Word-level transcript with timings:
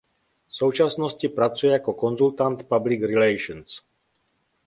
V 0.47 0.55
současnosti 0.55 1.29
pracuje 1.29 1.73
jako 1.73 1.93
konzultant 1.93 2.67
public 2.67 3.01
relations. 3.01 3.81